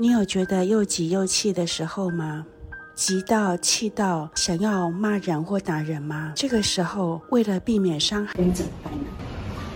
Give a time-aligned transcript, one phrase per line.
[0.00, 2.46] 你有觉得又急又气的时候吗？
[2.94, 6.32] 急到气到想要骂人或打人吗？
[6.34, 9.04] 这个时候，为了避免伤害，该怎么办呢？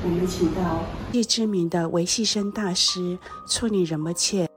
[0.02, 0.82] 我们请到
[1.12, 4.48] 最知名的维系生大师处女仁波切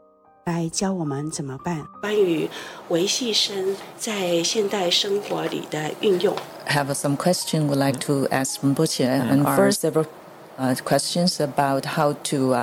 [0.46, 1.86] 来教我们怎么办。
[2.00, 2.50] 关于
[2.88, 6.34] 维系生在现代生活里的运用
[6.68, 10.06] ，have some question would like to ask Rinpoche and first several
[10.86, 12.56] questions about how to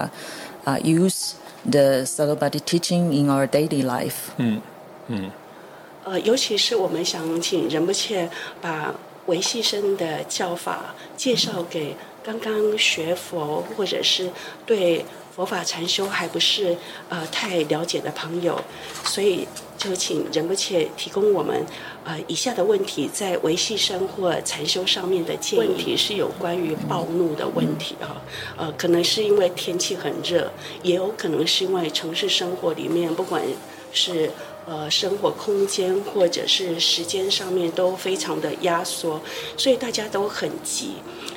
[0.83, 1.35] use
[1.71, 4.31] the subtle body teaching in our daily life。
[4.39, 4.61] 嗯
[5.09, 5.31] 嗯，
[6.05, 8.29] 呃，尤其是我们想请仁波切
[8.61, 8.95] 把
[9.27, 14.31] 维系生的教法介绍给刚刚学佛或者是
[14.67, 16.77] 对佛法禅修还不是
[17.09, 18.57] 呃太了解的朋友，
[19.05, 21.67] 所以就请仁波切提供我们
[22.05, 25.59] 呃以下的问题，在维系生或禅修上面的建议。
[25.59, 28.23] 问题是有关于暴怒的问题哈，
[28.57, 30.53] 呃，可能是因为天气很热，
[30.85, 33.43] 也有可能是因为城市生活里面，不管
[33.93, 34.31] 是
[34.67, 39.21] 呃生活空间或者是时间上面都非常的压缩，
[39.57, 40.93] 所以大家都很急，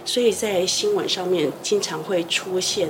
[0.06, 2.88] 所以在新闻上面经常会出现。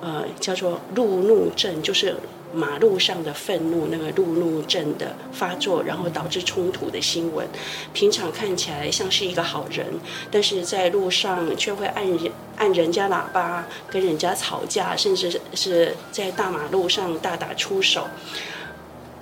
[0.00, 2.16] 呃，叫做路怒症，就是
[2.54, 7.46] 马路上的愤怒，那个路怒症的发作，然后导致冲突的新闻。
[7.92, 9.86] 平常看起来像是一个好人，
[10.30, 18.06] 但是在路上却会按人按人家喇叭，跟人家吵架，甚至是在大马路上大打出手。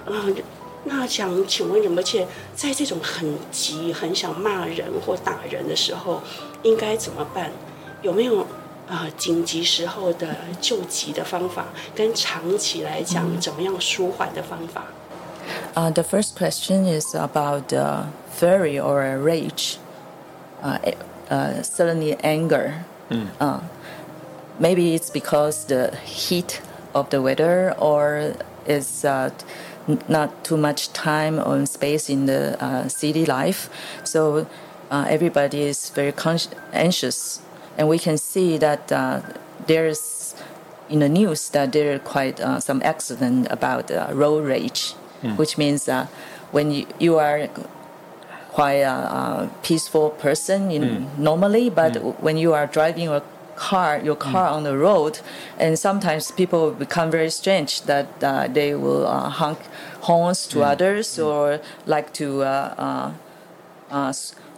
[0.07, 0.35] 嗯、
[0.85, 6.23] 那想请问仁波切，在这种很急、很想骂人或打人的时候，
[6.63, 7.51] 应该怎么办？
[8.01, 8.47] 有没有？
[8.88, 14.84] 啊，紧急时候的救急的方法，跟长期来讲怎么样舒缓的方法？
[15.73, 18.03] 啊、uh,，the first question is about uh,
[18.38, 19.78] fury or rage,
[20.62, 20.78] uh,
[21.30, 22.73] uh, suddenly anger.
[23.09, 23.64] 嗯啊、
[24.59, 26.59] uh,，maybe it's because the heat
[26.94, 28.34] of the weather, or
[28.66, 29.31] is uh,
[30.08, 33.67] not too much time or space in the uh, city life,
[34.06, 34.45] so
[34.89, 36.14] uh, everybody is very
[36.71, 37.39] anxious.
[37.78, 39.22] and we can see that uh,
[39.66, 40.34] there's
[40.89, 45.36] in the news that there are quite uh, some accident about uh, road rage, mm.
[45.36, 46.06] which means uh,
[46.50, 47.48] when you, you are
[48.48, 51.18] quite a, a peaceful person in, mm.
[51.18, 52.18] normally, but mm.
[52.20, 53.22] when you are driving your
[53.55, 55.20] car, your car on the road,
[55.58, 59.58] and sometimes people become very strange that uh, they will uh, honk
[60.02, 62.42] horns to others or like to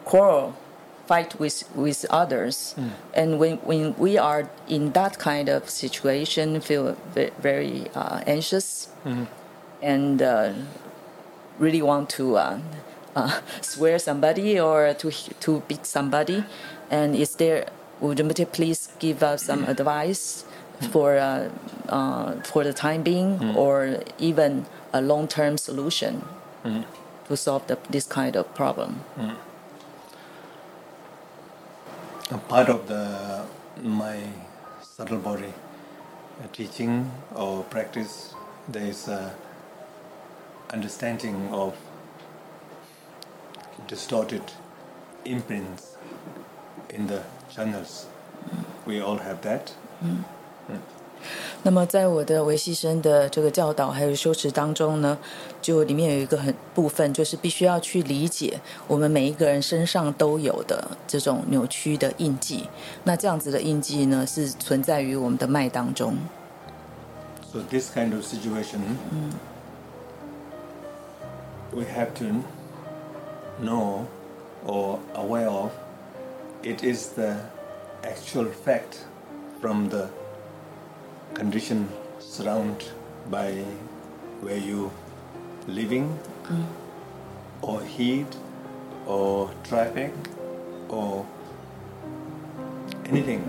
[0.04, 0.54] quarrel
[1.10, 2.90] fight with with others, mm.
[3.20, 6.94] and when when we are in that kind of situation, feel
[7.42, 9.26] very, uh, anxious, mm.
[9.82, 10.52] and uh,
[11.58, 12.58] really want to uh,
[13.16, 15.10] uh, swear somebody or to
[15.44, 16.44] to beat somebody,
[16.90, 17.66] and is there?
[18.00, 19.74] Would you please give us some mm.
[19.74, 20.44] advice
[20.92, 21.50] for uh,
[21.90, 23.56] uh, for the time being, mm.
[23.56, 26.22] or even a long term solution
[26.64, 26.84] mm.
[27.26, 29.02] to solve the, this kind of problem?
[32.32, 33.44] a part of the
[33.82, 34.22] my
[34.80, 35.52] subtle body
[36.52, 38.34] teaching or practice
[38.68, 39.34] there is a
[40.72, 41.74] understanding of
[43.88, 44.52] distorted
[45.24, 45.96] imprints
[46.90, 47.20] in the
[47.52, 48.06] channels
[48.86, 49.74] we all have that
[50.04, 50.24] mm.
[50.68, 50.80] Mm.
[51.62, 55.18] 那么，在我的微细声的这个教导还有修持当中呢，
[55.60, 62.66] 就里面有一个很部分，就是必须要去理解我们每一个人身上都有的这种扭曲的印记。
[63.04, 66.16] 那这样子的印记呢，是存在于我们的脉当中。
[67.52, 68.80] So this kind of situation,
[71.72, 72.42] we have to
[73.62, 74.06] know
[74.64, 75.70] or aware of.
[76.62, 77.36] It is the
[78.02, 79.04] actual fact
[79.60, 80.08] from the
[81.34, 82.88] condition surrounded
[83.30, 83.52] by
[84.40, 84.90] where you
[85.66, 86.64] living mm.
[87.62, 88.26] or heat
[89.06, 90.12] or traffic
[90.88, 91.26] or
[93.06, 93.42] anything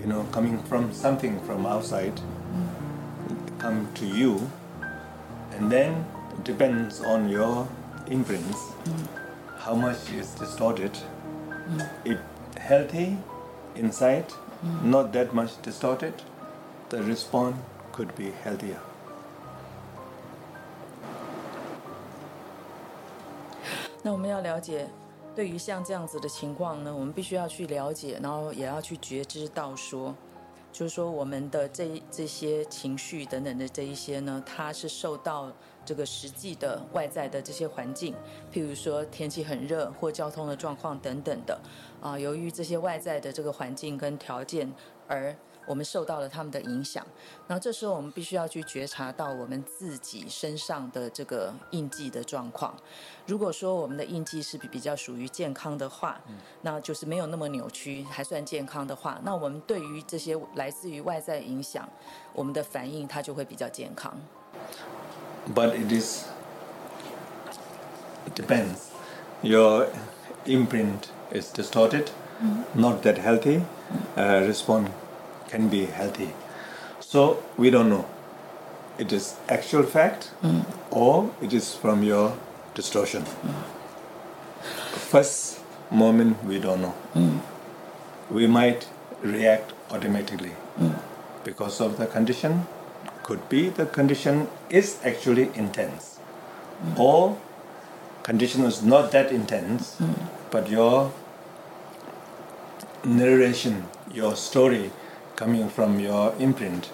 [0.00, 3.58] you know coming from something from outside mm.
[3.58, 4.50] come to you
[5.52, 7.68] and then it depends on your
[8.08, 9.06] imprints mm.
[9.58, 10.98] how much is distorted
[12.04, 12.18] if
[12.58, 13.16] healthy
[13.74, 14.24] inside
[14.82, 16.14] not that much distorted
[17.02, 17.54] response
[17.92, 18.78] could be healthier.
[24.02, 24.86] 那我们要了解，
[25.34, 30.14] 对于像这样子的情况呢，我们必须要去了解，然后也要去觉知到说，
[30.72, 35.50] 就是说我们的这这些情绪等等的这一些呢，它是受到
[35.86, 38.14] 这个实际的外在的这些环境，
[38.52, 41.58] 譬如说天气很热或交通的状况等等的，
[42.02, 44.70] 啊，由于这些外在的这个环境跟条件
[45.08, 45.34] 而。
[45.66, 47.04] 我们受到了他们的影响。
[47.46, 52.74] 然后这时候我们必须要去觉察到我们自己身上的这个印记的状况。
[53.26, 56.20] 如果说我们的印记是比比较属于健康的话，
[56.62, 61.88] 那就是没有那么扭曲，还算健康的话，那我们对于这些来自于外在影响，
[62.32, 64.14] 我们的反应它就会比较健康。
[65.54, 66.24] But it is
[68.26, 68.90] it depends.
[69.42, 69.88] Your
[70.46, 72.10] imprint is distorted,
[72.74, 73.60] not that healthy.
[74.16, 74.88] Uh, response
[75.48, 76.32] can be healthy.
[77.00, 78.06] So we don't know.
[78.98, 80.64] It is actual fact mm.
[80.90, 82.36] or it is from your
[82.74, 83.24] distortion.
[84.92, 85.60] First
[85.90, 86.94] moment we don't know.
[87.14, 87.40] Mm.
[88.30, 88.88] We might
[89.22, 90.98] react automatically mm.
[91.44, 92.66] because of the condition.
[93.22, 96.20] Could be the condition is actually intense,
[96.98, 97.38] or
[98.22, 99.96] condition is not that intense,
[100.50, 101.10] but your
[103.02, 104.90] narration, your story
[105.36, 106.90] coming from your imprint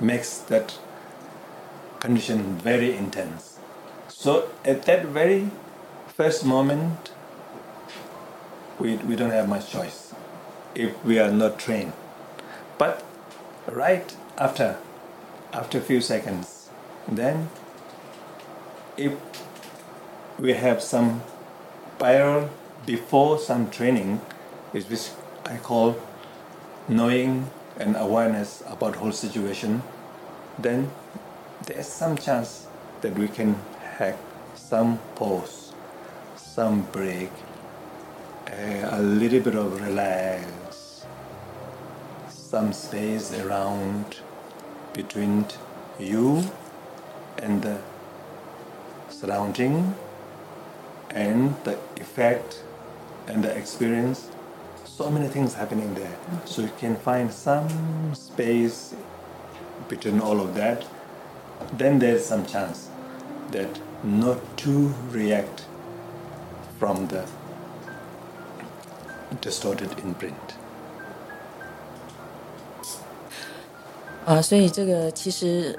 [0.00, 0.78] makes that
[1.98, 3.58] condition very intense.
[4.08, 5.50] So at that very
[6.06, 7.10] first moment,
[8.78, 10.14] we, we don't have much choice
[10.74, 11.92] if we are not trained.
[12.78, 13.04] But
[13.66, 14.78] right after,
[15.52, 16.70] after a few seconds,
[17.06, 17.50] then
[18.96, 19.12] if
[20.38, 21.22] we have some
[21.98, 22.48] prior
[22.86, 24.20] before some training,
[24.72, 25.10] is which
[25.44, 25.96] I call
[26.88, 29.82] knowing and awareness about whole situation,
[30.58, 30.90] then
[31.66, 32.66] there's some chance
[33.00, 33.54] that we can
[33.96, 34.16] have
[34.54, 35.72] some pause,
[36.36, 37.30] some break,
[38.46, 41.06] a, a little bit of relax,
[42.28, 44.18] some space around
[44.92, 45.46] between
[45.98, 46.42] you
[47.38, 47.78] and the
[49.08, 49.94] surrounding
[51.10, 52.62] and the effect
[53.26, 54.28] and the experience
[54.99, 57.67] so many things happening there so you can find some
[58.13, 58.93] space
[59.87, 60.85] between all of that
[61.77, 62.89] then there's some chance
[63.51, 65.65] that not to react
[66.79, 67.23] from the
[69.41, 70.55] distorted imprint
[74.25, 75.77] 啊，所以这个其实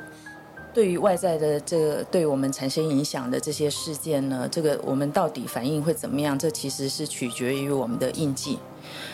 [0.73, 6.38] 对于外在的这个对我们产生影响的这些事件呢，这个我们到底反应会怎么样？
[6.38, 8.57] 这其实是取决于我们的印记。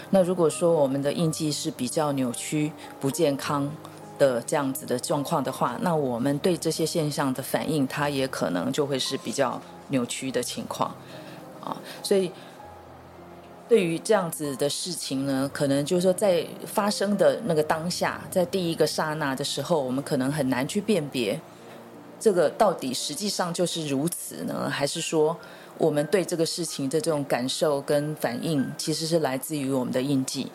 [0.09, 3.69] 那如果说我们的印记是比较扭曲、不健康
[4.17, 9.59] 的这样子的状况的话，那我们对这些现象的反应，它也可能就会是比较
[9.89, 10.95] 扭曲的情况
[11.61, 11.75] 啊。
[12.03, 12.31] 所以。
[13.67, 21.37] 对于这样子的事情呢，可能就是说，在发生的那个当下，在第一个刹那的时候，我们可能很难去辨别，
[22.17, 25.37] 这个到底实际上就是如此呢，还是说
[25.77, 30.49] 我们对这个事情的这种感受跟反应，其实是来自于我们的印记。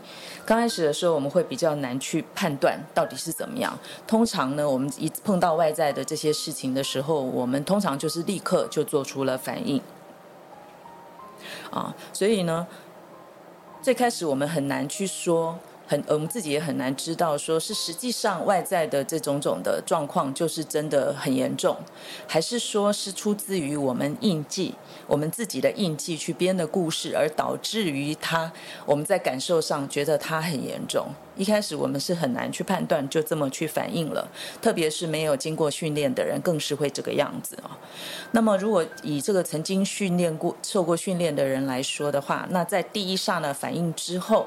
[0.46, 3.78] 刚开始的时候，我们会比较难去判断到底是怎么样。
[4.06, 9.82] 通常呢，我们一碰到外在的这些事情的时候，我们通常就是立刻就做出了反应。
[11.70, 12.66] 啊，所以呢。
[13.82, 15.58] 最开始我们很难去说，
[15.88, 21.76] 很我们自己也很难知道，说是实际上外在的这种种的状况就是真的很严重，
[22.28, 24.76] 还是说是出自于我们印记，
[25.08, 28.52] 我们自己的印记去编的故事，而导致于它，
[28.86, 31.08] 我们在感受上觉得它很严重。
[31.36, 34.28] 一开始我们是很难去判断，就这么去反应了。
[34.60, 37.78] 特别是没有经过训练的人，更是会这个样子啊。
[38.32, 44.46] 那么，如果以这个曾经训练过、受过训练的人来说的话，那在第一刹那反应之后，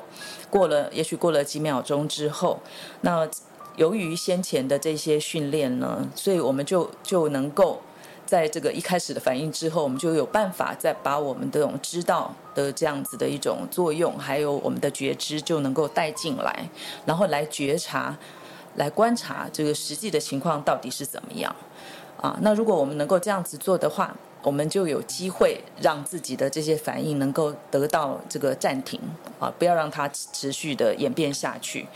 [0.49, 2.59] 过了也许过了几秒钟之后，
[3.01, 3.27] 那
[3.75, 7.81] 由于先前的这些训练呢，所以我们就就能够。
[8.25, 16.67] 在这个一开始的反应之后，我们就有办法再把我们这种知道的这样子的一种作用，还有我们的觉知就能够带进来，
[17.05, 18.17] 然后来觉察、
[18.75, 21.55] 来观察这个实际的情况到底是怎么样
[22.19, 22.37] 啊？
[22.41, 28.99] 那如果我们能够这样子做的话，我们就有机会让自己的这些反应能够得到这个暂停
[29.39, 31.87] 啊，不要让它持续的演变下去。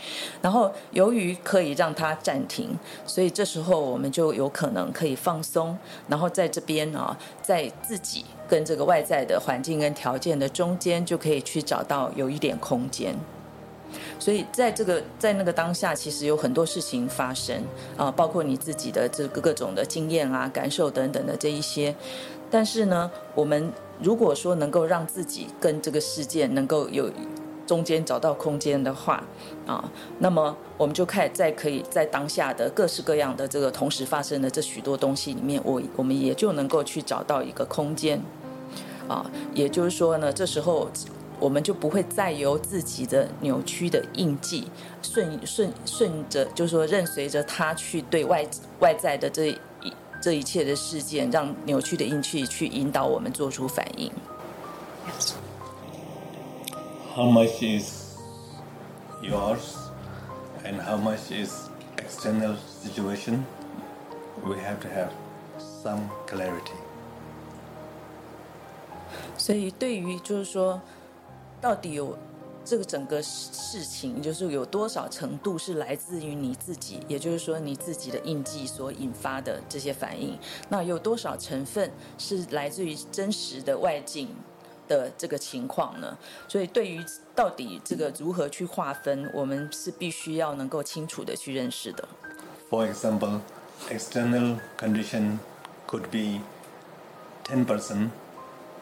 [0.42, 2.76] 然后由于可以让它暂停，
[3.06, 5.78] 所以这时候我们就有可能可以放松，
[6.08, 13.14] 然后在这边啊，在自己跟这个外在的环境跟条件的中间，就可以去找到有一点空间。
[14.20, 17.60] 所以在这个在那个当下，其实有很多事情发生
[17.96, 21.92] 啊，包括你自己的这个各种的经验啊、感受等等的这一些。
[22.50, 23.72] 但是呢，我们
[24.02, 27.10] 如果说能够让自己跟这个事件能够有
[27.66, 29.22] 中间找到空间的话，
[29.66, 38.20] 啊，那么我们就开始在可以在当下的各式各样的这个同时发生的这许多东西里面，我我们也就能够去找到一个空间，
[39.08, 40.90] 啊，也就是说呢，这时候
[41.40, 44.70] 我们就不会再由自己的扭曲的印记
[45.02, 48.46] 顺顺顺着，就是说，任随着它去对外
[48.80, 49.58] 外在的这一
[50.20, 54.12] 这一切的事件，让扭曲的印记去引导我们做出反应。
[57.16, 58.16] How much is
[59.22, 59.74] yours
[60.64, 63.44] and how much is external situation?
[64.44, 65.10] We have to have
[65.58, 66.76] some clarity.
[69.36, 70.80] 所以，对于就是说，
[71.60, 72.16] 到底有
[72.64, 80.38] 这个整个事情，就是有多少程度是来自于你自己，也就是说你自己的印记所引发的这些反应，
[80.68, 84.28] 那有多少成分是来自于真实的外境
[84.88, 86.16] 的这个情况呢？
[86.48, 92.08] 所以，对于到底这个如何去划分，我们是必须要能够清楚的去认识的。
[92.70, 93.40] For example,
[93.88, 95.38] external condition
[95.86, 96.40] could be
[97.44, 98.10] ten percent.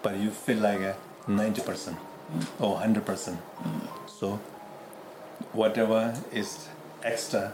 [0.02, 0.94] But you feel like a
[1.28, 1.94] 90%
[2.58, 3.38] or 100%.
[4.06, 4.40] So
[5.52, 6.68] whatever is
[7.02, 7.52] extra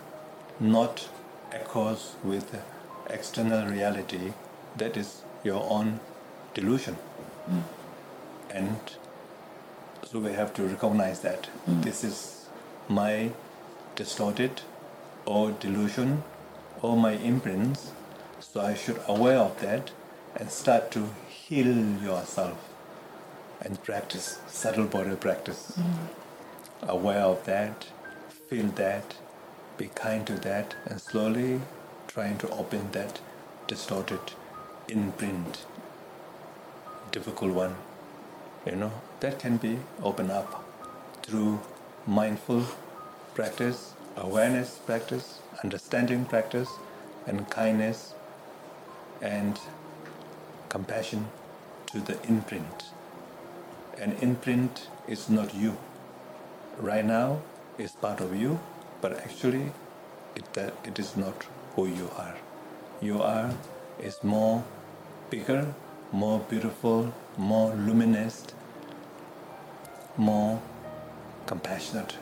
[0.60, 1.08] not
[1.52, 2.60] across with
[3.08, 4.32] external reality,
[4.76, 6.00] that is your own
[6.54, 6.96] delusion.
[8.50, 8.78] And
[10.04, 12.46] so we have to recognize that this is
[12.88, 13.30] my
[13.96, 14.62] distorted
[15.26, 16.22] or delusion
[16.82, 17.92] or my imprints.
[18.40, 19.90] So I should aware of that
[20.36, 22.73] and start to heal yourself
[23.60, 25.72] and practice subtle body practice.
[25.78, 26.88] Mm.
[26.88, 27.86] Aware of that,
[28.48, 29.16] feel that,
[29.78, 31.60] be kind to that, and slowly
[32.06, 33.20] trying to open that
[33.66, 34.20] distorted
[34.88, 35.64] imprint.
[37.10, 37.76] Difficult one,
[38.66, 40.64] you know, that can be opened up
[41.22, 41.60] through
[42.06, 42.64] mindful
[43.34, 46.68] practice, awareness practice, understanding practice,
[47.26, 48.14] and kindness
[49.22, 49.58] and
[50.68, 51.28] compassion
[51.86, 52.84] to the imprint.
[54.00, 55.76] An imprint is not you.
[56.78, 57.42] Right now,
[57.78, 58.58] it's part of you,
[59.00, 59.72] but actually,
[60.34, 61.46] it, that it is not
[61.76, 62.34] who you are.
[63.00, 63.54] You are
[64.00, 64.64] is more
[65.30, 65.74] bigger,
[66.10, 68.44] more beautiful, more luminous,
[70.16, 70.60] more
[71.46, 72.16] compassionate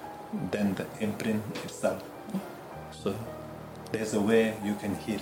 [0.51, 2.03] than the imprint itself.
[2.91, 3.15] So,
[3.93, 5.21] there's a way you can heal.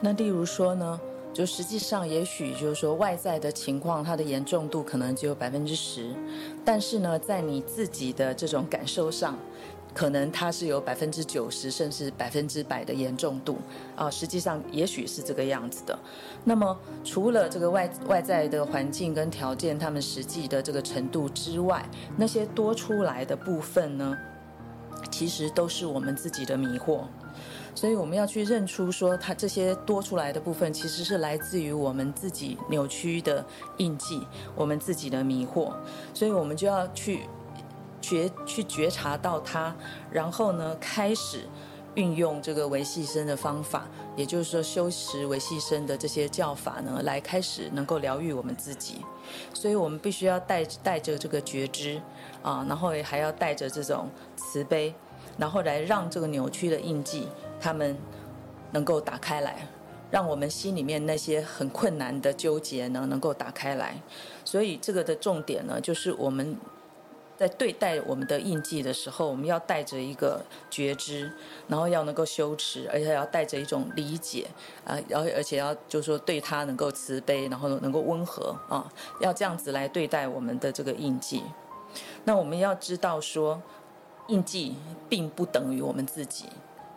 [0.00, 1.00] 那例如说呢，
[1.32, 6.14] 就实际上也许就是说外在的情况，它的严重度可能只有百分之十，
[6.64, 9.36] 但是呢，在你自己的这种感受上，
[9.94, 13.58] 可能它是有百分之九十甚至百分之百的严重度
[13.96, 14.10] 啊。
[14.10, 15.98] 实际上也许是这个样子的。
[16.44, 21.84] 那么除了这个外外在的环境跟条件，他们实际的这个程度之外，
[22.16, 24.16] 那些多出来的部分呢，
[25.10, 27.00] 其实都是我们自己的迷惑。
[27.76, 33.44] 所以我们要去认出，说它这些多出来的部分，其实是来自于我们自己扭曲的
[33.76, 35.74] 印记，我们自己的迷惑。
[36.14, 37.28] 所以我们就要去
[38.00, 39.76] 觉去觉察到它，
[40.10, 41.40] 然后呢，开始
[41.96, 49.04] 运用这个维系生的方法，也就是说修持维系生的这些教法呢，来开始能够疗愈我们自己。
[49.52, 52.00] 所以我们必须要带带着这个觉知
[52.42, 54.94] 啊，然后也还要带着这种慈悲，
[55.36, 57.28] 然后来让这个扭曲的印记。
[57.60, 57.96] 他们
[58.72, 59.68] 能够打开来，
[60.10, 64.00] 让我们心里面那些很困难的纠结呢，能够打开来。
[64.44, 66.56] 所以这个的重点呢，就是我们
[67.36, 71.30] 在对待我们的印记的时候，我们要带着一个觉知，
[71.68, 74.46] 然后要能够修持，而且要带着一种理解
[74.84, 81.42] 啊，然后而且要就是说对他能够慈悲，然后能够温和啊，要这样子来对待我们的这个印记。
[82.24, 83.60] 那我们要知道说，
[84.28, 84.76] 印记
[85.08, 86.46] 并不等于我们自己。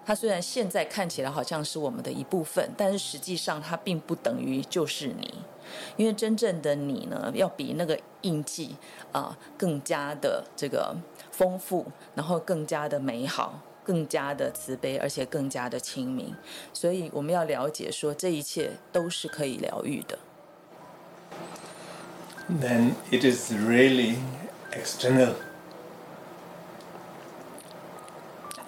[0.10, 5.36] 它虽然现在看起来好像是我们的一部分，但是实际上它并不等于就是你，
[5.98, 8.76] 因为真正的你呢，要比那个印记
[9.12, 10.96] 啊更加的这个
[11.30, 11.86] 丰富，
[12.16, 16.36] 然后更加的美好，更加的慈悲，而且更加的清明。
[16.74, 20.18] 所以我们要了解说，这一切都是可以疗愈的。
[22.50, 24.16] Then it is really
[24.72, 25.36] external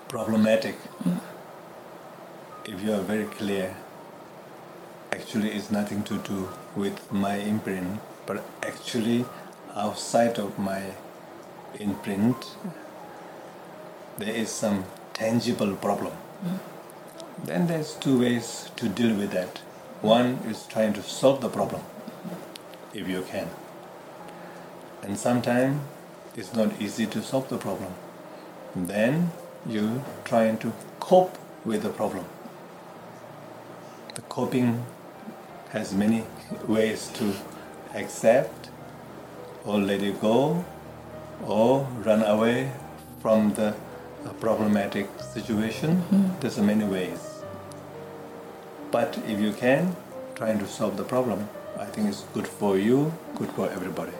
[0.07, 0.75] problematic.
[2.71, 3.75] If you are very clear,
[5.11, 9.25] actually it's nothing to do with my imprint, but actually
[9.75, 10.81] outside of my
[11.79, 12.55] imprint,
[14.17, 16.13] there is some tangible problem.
[16.45, 16.59] Mm.
[17.43, 19.57] Then there's two ways to deal with that.
[20.01, 21.81] One is trying to solve the problem,
[22.93, 23.49] if you can.
[25.03, 25.81] And sometimes
[26.37, 27.93] it's not easy to solve the problem.
[28.75, 29.31] Then
[29.67, 32.25] you're trying to cope with the problem
[34.15, 34.85] the coping
[35.69, 36.23] has many
[36.67, 37.33] ways to
[37.95, 38.69] accept
[39.65, 40.65] or let it go
[41.45, 42.71] or run away
[43.21, 43.73] from the
[44.39, 45.95] problematic situation.
[45.95, 46.39] Mm-hmm.
[46.39, 47.43] There's many ways.
[48.91, 49.95] But if you can,
[50.35, 51.47] trying to solve the problem,
[51.79, 54.11] I think it's good for you, good for everybody.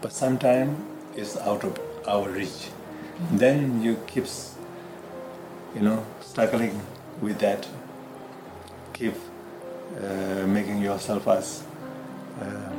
[0.00, 0.76] But sometimes
[1.16, 2.48] it's out of our reach.
[2.48, 3.36] Mm-hmm.
[3.36, 4.26] Then you keep,
[5.74, 6.80] you know, struggling
[7.20, 7.68] with that.
[8.92, 9.14] Keep
[9.96, 11.64] uh, making yourself as
[12.40, 12.72] uh,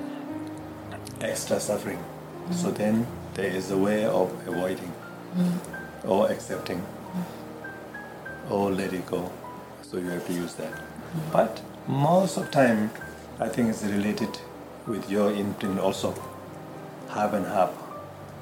[1.21, 1.97] extra suffering.
[1.97, 2.53] Mm-hmm.
[2.53, 4.93] So then there is a way of avoiding
[5.35, 6.09] mm-hmm.
[6.09, 8.53] or accepting mm-hmm.
[8.53, 9.31] or let it go.
[9.81, 10.71] So you have to use that.
[10.71, 11.31] Mm-hmm.
[11.31, 12.91] But most of time,
[13.39, 14.37] I think it's related
[14.85, 16.13] with your imprint also.
[17.09, 17.71] Half and half.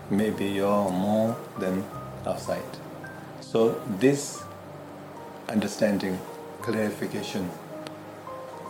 [0.09, 1.83] Maybe you're more than
[2.25, 2.63] outside.
[3.41, 4.43] So this
[5.50, 6.19] understanding,
[6.62, 7.50] clarification,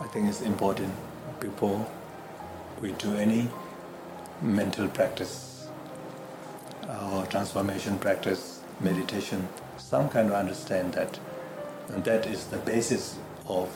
[0.01, 0.91] I think is important
[1.39, 1.85] before
[2.81, 3.47] we do any
[4.41, 5.67] mental practice
[6.87, 9.47] or transformation practice, meditation,
[9.77, 11.19] some kind of understand that
[11.93, 13.15] and that is the basis
[13.47, 13.67] of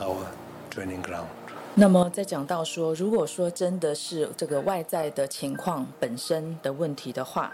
[0.00, 0.26] our
[0.70, 1.28] training ground.
[1.74, 7.50] 那么在讲到说，如果说真的是这个外在的情况本身的问题的话，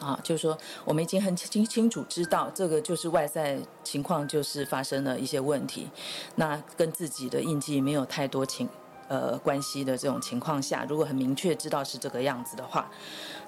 [0.00, 5.88] 啊，就是说我们已经很清清楚知道，这个就是外在情况就是发生了一些问题，
[6.34, 8.68] 那跟自己的印记没有太多情。
[9.08, 12.88] 呃，关系的这种情况下，如果很明确知道是这个样子的话，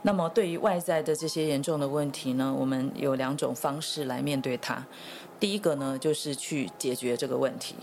[0.02, 4.85] 那么对于外在的这些严重的问题呢，我们有两种方式来面对它。
[5.38, 7.76] 第一个呢，就是去解决这个问题，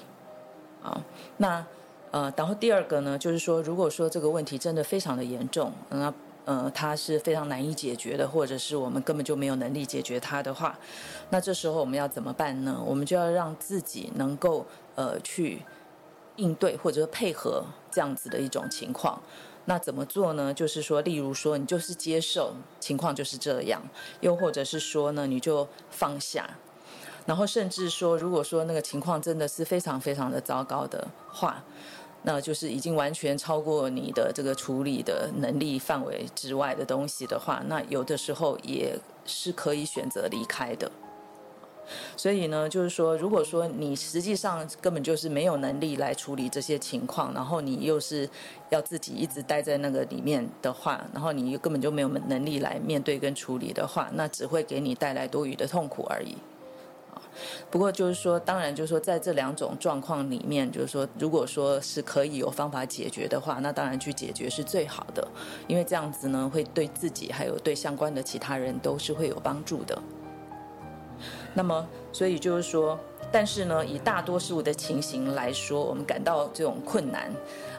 [0.83, 1.01] 啊，
[1.37, 1.65] 那
[2.11, 6.13] 呃，然后第二个呢，就是说，如果说这个问题真的非常的严重，那
[6.45, 10.77] 呃，它是非常难以解决的，或者是我们根本就没有能力解决它的话，
[11.29, 12.81] 那这时候我们要怎么办呢？
[12.85, 14.65] 我们就要让自己能够
[14.95, 15.61] 呃去。
[16.35, 19.21] 应对或者配合这样子的一种情况，
[19.65, 20.53] 那怎么做呢？
[20.53, 23.81] 就是说，例如说，你就是接受情况就是这样，
[24.21, 26.49] 又或者是说呢，你就放下，
[27.25, 31.61] 然后甚至说，如果说那个情况真的是非常非常的糟糕的话，
[32.23, 40.91] 那就是已经完全超过你的这个处理的能力范围之外的东西的话，那有的时候也是可以选择离开的。
[42.15, 48.29] 所以呢，就是说，如果说你实际上根本就是没有能力来处理这些情况，然后你又是
[48.69, 56.37] 要自己一直待在那个里面的话，然后你又根本就没有能力来面对跟处理的话，那只会给你带来多余的痛苦而已。
[57.69, 65.27] 不过就是说，当然就是说，在这两种状况里面，就是说，如果说是可以有方法解决的话，那当然去解决是最好的，
[65.67, 70.01] 因为这样子呢，会对自己还有对相关的其他人都是会有帮助的。
[71.53, 72.97] 那么，所以就是说，
[73.31, 77.31] 但是呢，以大多数的情形来说，我们感到这种困难，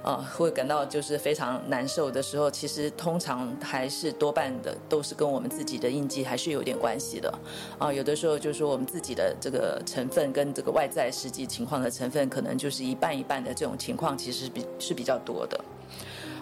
[0.03, 7.33] 啊、会感到就是非常难受的时候，其实通常还是多半的都是跟我们自己的印记还是有点关系的，
[7.79, 15.59] 啊、有的时候就是说我们自己的这个成分跟这个外在实际情况的成分，可能就是一半一半的这种情况，其实比是比较多的。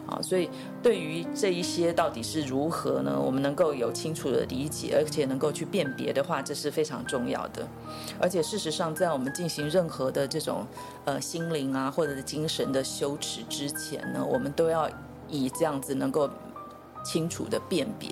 [0.09, 0.49] 啊，所以
[0.83, 3.21] 对于这一些到底是如何呢？
[3.21, 7.69] 我们能够有清楚的理解，而且能够去辨别的话，这是非常重要的。
[8.19, 10.67] 而且事实上，在我们进行任何的这种
[11.05, 14.89] 呃心灵啊或者是精神的修持之前呢，我们都要
[15.29, 16.31] 以这样子能够
[17.05, 18.09] 清楚的辨别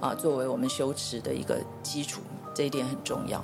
[0.00, 2.20] 啊，作为我们修持的一个基础，
[2.54, 3.42] 这一点很重要。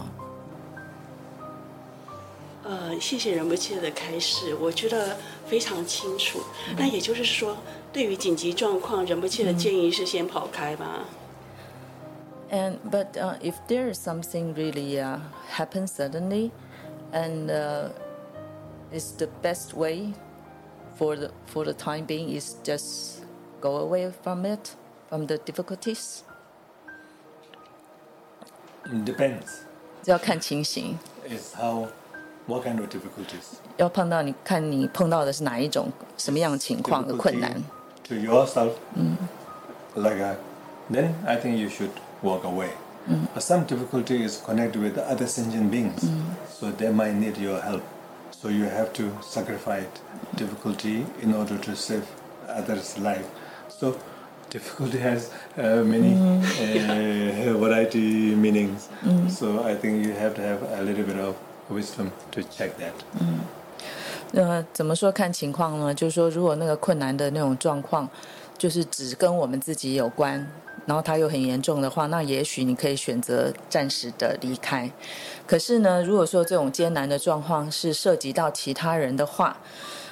[2.62, 5.16] 呃，谢谢仁波切的开示，我觉得
[5.49, 6.38] 非常清楚。
[6.77, 7.57] 那也就是说。
[7.96, 11.06] 对于紧急状况，仁波切的建议是先跑开吧。
[12.52, 15.20] And but uh, if there is something really uh,
[15.56, 16.52] happens suddenly,
[17.13, 17.91] and uh,
[18.91, 20.13] is the best way
[20.98, 23.24] for the for the time being is just
[23.62, 24.76] go away from it,
[25.10, 26.24] from the difficulties.
[29.06, 29.63] Depends.
[30.04, 30.98] 这要看情形。
[31.30, 31.88] Is how
[32.48, 33.60] what kind of difficulties?
[33.78, 37.63] 要碰到你看你碰到的是哪一种什么样的情况的困难。
[38.09, 39.16] to yourself mm.
[39.95, 40.38] like a,
[40.90, 41.92] then i think you should
[42.23, 42.71] walk away
[43.09, 43.29] mm.
[43.35, 46.23] but some difficulty is connected with other sentient beings mm.
[46.49, 47.85] so they might need your help
[48.31, 49.87] so you have to sacrifice
[50.37, 52.07] difficulty in order to save
[52.49, 53.27] others life
[53.69, 53.99] so
[54.51, 58.88] difficulty has uh, many uh, variety meanings
[59.29, 61.37] so i think you have to have a little bit of
[61.69, 62.95] wisdom to check that
[64.33, 65.95] 呃，怎么说看情况呢？
[65.95, 68.09] 就是说，如果那个困难的那种状况，
[68.59, 70.47] 就是只跟我们自己有关，
[70.85, 74.91] 然后它又很严重的话，那也许你可以选择暂时的离开。
[75.47, 79.57] 可是呢，如果说这种艰难的状况是涉及到其他人的话，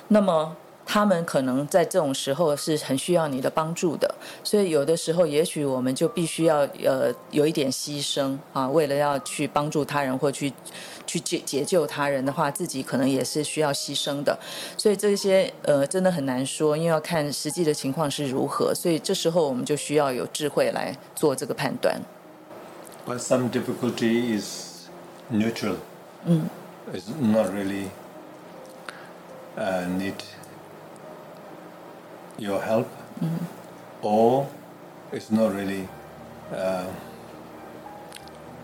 [0.08, 0.56] 那么。
[0.86, 10.52] 他们可能在这种时候是很需要你的帮助的，所以有的时候也许我们就必须要呃有一点牺牲啊，为了要去帮助他人或去
[11.06, 14.38] 去解解救他人的话，自己可能也是需要牺牲的。
[14.76, 18.74] 所以这些呃真的很难说，因为要看实际的情况是如何。
[18.74, 21.98] 所以这时候我们就需要有智慧来做这个判断。
[23.06, 24.88] But some difficulty is
[25.32, 25.76] neutral.
[26.26, 26.48] 嗯
[26.92, 27.88] ，It's not really
[29.56, 30.14] uh need.
[32.38, 32.88] Your help,
[33.20, 33.44] mm-hmm.
[34.02, 34.48] or
[35.12, 35.88] it's not really
[36.52, 36.86] uh,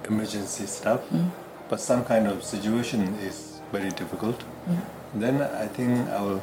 [0.06, 1.28] emergency stuff, mm-hmm.
[1.68, 5.20] but some kind of situation is very difficult, mm-hmm.
[5.20, 6.42] then I think I will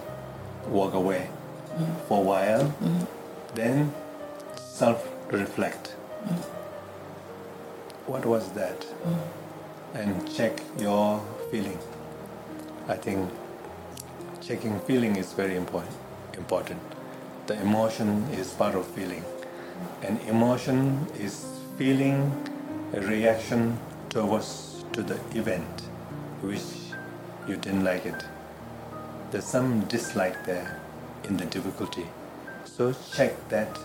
[0.70, 1.30] walk away
[2.08, 2.74] for a while,
[3.54, 3.94] then
[4.56, 5.90] self reflect.
[8.08, 8.86] What was that?
[9.94, 11.78] And check your feeling.
[12.88, 13.30] I think
[14.42, 15.96] checking feeling is very important.
[16.38, 16.97] Important
[17.48, 19.24] the emotion is part of feeling.
[20.04, 21.46] And emotion is
[21.78, 22.32] feeling
[22.94, 23.80] a reaction
[24.10, 25.82] towards to the event
[26.42, 26.62] which
[27.48, 28.26] you didn't like it.
[29.32, 30.80] There's some dislike there
[31.24, 32.06] in the difficulty.
[32.66, 33.80] So check that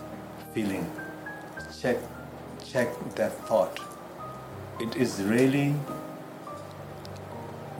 [0.53, 0.91] feeling.
[1.79, 1.97] Check
[2.65, 3.79] check that thought.
[4.79, 5.75] It is really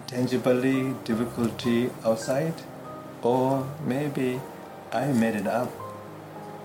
[0.07, 2.53] tangibly difficulty outside
[3.21, 4.39] or maybe
[4.93, 5.71] I made it up,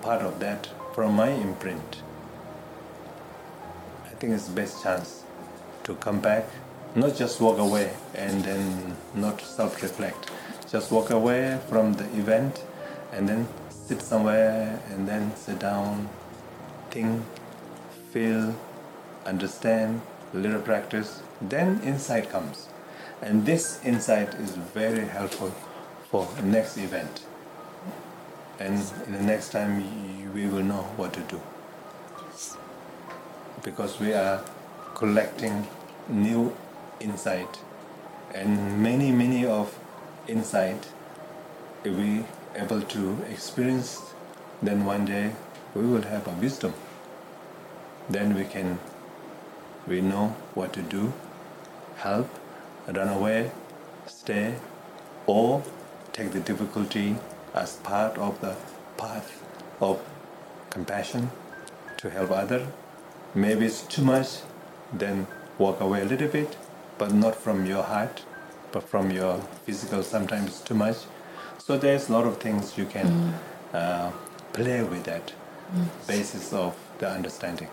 [0.03, 2.03] part of that, from my imprint.
[4.05, 5.25] I think it's the best chance
[5.85, 6.45] to come back,
[6.95, 10.31] not just walk away and then not self reflect.
[10.71, 12.63] Just walk away from the event
[13.15, 16.11] and then sit somewhere and then sit down,
[16.91, 17.25] think,
[18.13, 18.55] feel,
[19.25, 20.03] understand,
[20.35, 22.69] little practice, then insight comes.
[23.23, 25.55] And this insight is very helpful
[26.11, 27.25] for next event
[28.59, 29.83] and the next time
[30.35, 31.41] we will know what to do.
[33.63, 34.43] Because we are
[34.95, 35.67] collecting
[36.09, 36.57] new
[37.01, 37.59] insight.
[38.35, 39.79] And many many of
[40.27, 40.89] insight
[41.85, 44.03] if we able to experience
[44.63, 45.33] then one day
[45.75, 46.75] we will have a wisdom.
[48.11, 48.79] Then we can
[49.87, 51.13] we know what to do
[51.97, 52.29] help
[52.87, 53.51] run away
[54.07, 54.55] stay
[55.27, 55.63] or
[56.13, 57.17] take the difficulty
[57.59, 58.55] as part of the
[58.97, 59.43] path
[59.81, 60.01] of
[60.71, 61.31] compassion
[61.97, 62.67] to help other.
[63.35, 64.29] Maybe it's too much,
[64.93, 65.27] then
[65.59, 66.57] walk away a little bit,
[66.99, 68.23] but not from your heart,
[68.73, 70.03] but from your physical.
[70.03, 70.97] Sometimes it's too much.
[71.59, 73.33] So there's a lot of things you can mm.
[73.75, 74.11] uh,
[74.53, 75.33] play with that
[75.75, 75.87] mm.
[76.07, 77.69] basis of the understanding.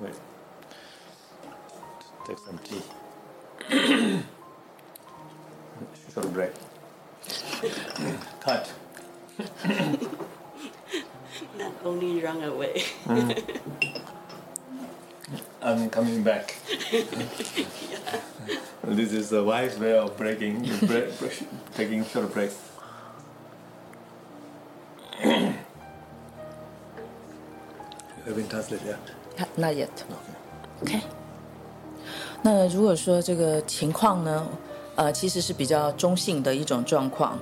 [0.00, 0.14] Wait.
[2.26, 4.22] Take some tea.
[6.15, 6.51] short break.
[8.39, 8.71] Cut.
[11.57, 12.83] Not only run away.
[13.05, 13.43] mm.
[15.61, 16.55] I'm coming back.
[16.91, 17.03] yeah.
[18.83, 21.09] This is a wise way of breaking, break,
[21.75, 22.51] taking short break.
[25.23, 25.53] you
[28.25, 28.99] have been translated yet?
[29.57, 30.03] Not yet.
[30.81, 30.97] Okay.
[30.97, 31.03] Okay.
[32.43, 34.47] 那如果说这个情况呢？
[34.96, 37.38] 呃，其实是比较中性的一种状况，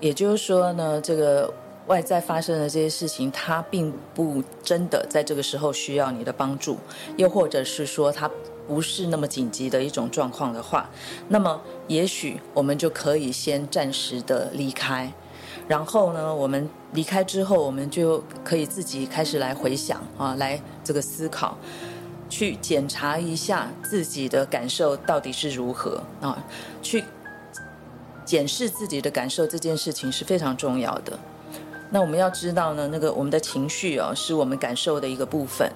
[0.00, 1.52] 也就是说呢，这个
[1.88, 6.78] 外在发生的这些事情，它并不真的在这个时候需要你的帮助，
[7.16, 8.30] 又或者是说它
[8.68, 10.88] 不是那么紧急的一种状况的话，
[11.28, 15.12] 那么也许我们就可以先暂时的离开，
[15.66, 21.58] 然后呢，我们离开之后，我们就可以自己开始来回想啊，来这个思考。
[22.28, 26.44] 去检查一下自己的感受到底是如何啊？
[26.82, 27.04] 去
[28.24, 31.18] 检视自己的感受这件事情是非常重要的。
[31.90, 35.70] 那我们要知道呢，那个我们的情绪哦，是我们感受的一个部分，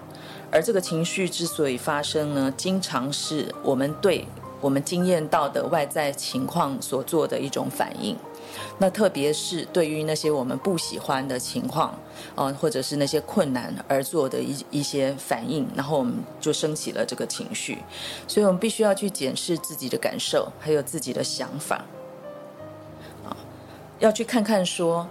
[0.50, 4.26] 而这个情绪之所以发生呢，经常是我们对
[4.60, 8.16] 我们经验到的外在情况所做的一种反应。
[8.78, 11.98] 那特别是对于那些我们不喜欢的情况，
[12.34, 17.78] 呃，或者是那些困难而做的一一些反应，然后我们就升起了这个情绪，
[18.26, 21.84] 所以我们必须要去检视自己的感受，还有自己的想法，
[23.24, 23.36] 啊，
[23.98, 25.06] 要去看看说，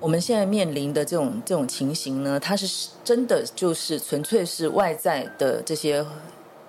[0.00, 6.04] 我们现在面临的这种这种情形呢，它是真的就是纯粹是外在的这些。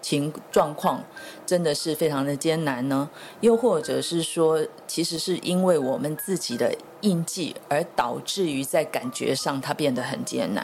[0.05, 1.03] 情状况
[1.47, 3.09] 真的是非常的艰难呢，
[3.41, 10.63] 又或者是说，其实是因为我们自己的印记，而导致于在感觉上它变得很艰难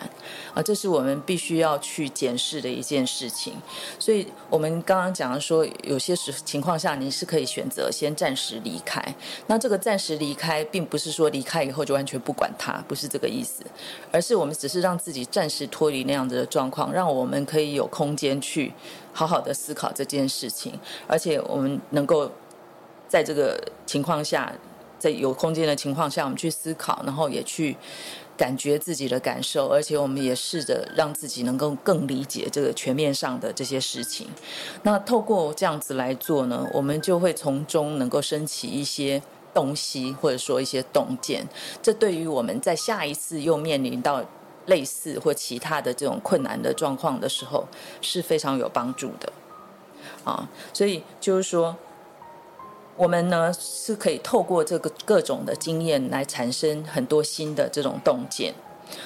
[0.53, 3.55] 啊，这是我们必须要去检视的一件事情。
[3.97, 9.03] 所以，我们刚刚讲的说，有些时情况下你是可以选择先暂时离开。
[9.47, 13.63] 那这个暂时离开，并不是说离开以后就完全不管它，不是这个意思，
[14.11, 18.71] 而是我们只是让自己暂时脱离那样子的状况，让我们可以有空间去
[19.13, 22.31] 好好的思考这件事情，而且我们能够
[23.07, 24.53] 在这个情况下。
[25.01, 27.75] 在有空间的情况下，我们去思考，然后也去
[28.37, 34.27] 感觉自己的感受，而且我们也试着让自己能够更理解这个全面上的这些事情。
[34.83, 39.19] 那透过这样子来做呢，我们就会从中能够升起一些
[39.55, 41.47] 洞悉，或者说一些洞见。
[41.81, 44.23] 这对于我们在下一次又面临到
[44.65, 47.67] 类似或其他的这种困难的状况的时候，
[48.01, 49.31] 是非常有帮助的。
[50.23, 51.75] 啊，所以就是说。
[52.97, 58.53] 我们呢是可以透过这个各种的经验来产生很多新的这种洞见。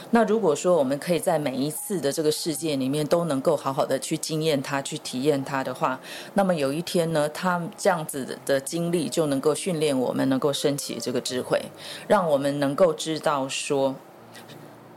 [0.10, 5.98] 那如果说我们可以在每一次的这个事件里面都能够好好的去经验它、去体验它的话，
[6.34, 11.62] 那么有一天呢，它这样子的经历就能够训练我们能够升起这个智慧，
[12.08, 13.96] 让我们能够知道说，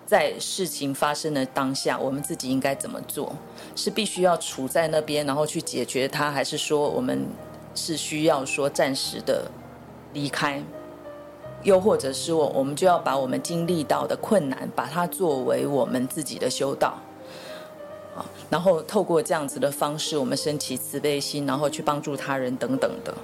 [0.09, 3.37] 在事情发生的当下，我们自己应该怎么做，
[3.77, 7.29] 是必须要处在那边然后去解决它，还是说我们。
[7.75, 9.49] 是需要说暂时的
[10.13, 10.61] 离开，
[11.63, 16.99] 又或者是我我们就要把我们经历到的困难，把它作为我们自己的修道，
[18.17, 23.15] 啊，然后透过这样子的方式，我们升起慈悲心，然后去帮助他人等等的。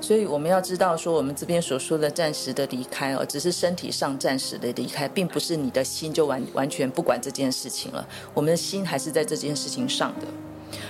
[0.00, 8.06] 所以我们要知道说，我们这边所说的暂时的离开哦，只是身体上暂时的离开，并不是你的心就完完全不管这件事情了。
[8.32, 10.26] 我们的心还是在这件事情上的。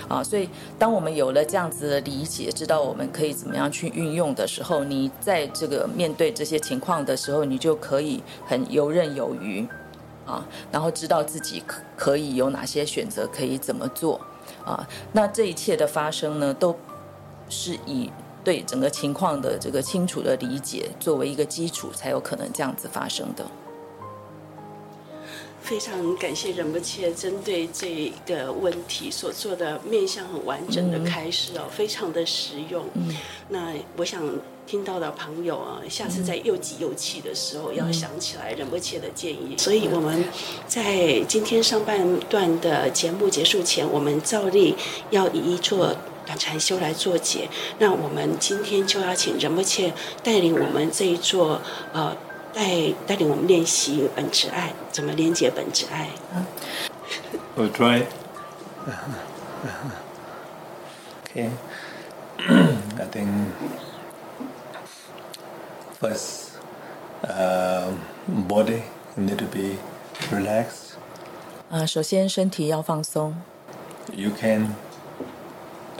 [0.09, 9.65] 啊，所以当我们有了这样子的理解，知道我们可以怎么样去运用的时候，你在这个面对这些情况的时候，你就可以很游刃有余，
[10.25, 14.19] 啊，然后知道自己可可以有哪些选择，可以怎么做，
[14.65, 16.75] 啊，那这一切的发生呢，都
[17.47, 18.11] 是以
[18.49, 23.45] 对整个情况的这个清楚的理解作为一个基础，才有可能这样子发生的。
[25.61, 32.83] 非常感谢仁波切针对这个问题所做的面向很完整的开示哦，非常的实用。
[33.49, 34.19] 那我想
[34.65, 39.55] 听到的朋友啊，下次在又急又气的时候，要想起来仁波切的建议。
[39.59, 40.25] 所以我们
[40.65, 44.75] 在今天上半段的节目结束前，我们照例
[45.11, 47.49] 要以一座短禅修来做解。
[47.79, 51.61] 那我们今天就要请仁波切带领我们这一座
[51.93, 52.15] 呃。
[52.51, 56.09] 带带领我们练习本质爱，怎么连接本质爱？
[57.53, 58.03] 我 try.
[61.23, 61.51] Okay.
[62.39, 63.29] I think
[66.01, 66.57] first,
[67.21, 67.91] uh,
[68.27, 68.81] body
[69.15, 69.77] need to be
[70.31, 70.95] relaxed.
[71.69, 73.35] 啊，首先身体要放松。
[74.15, 74.73] You can